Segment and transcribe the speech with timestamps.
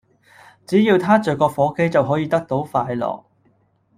[0.65, 3.23] 只要撻著個火機就可以得到快樂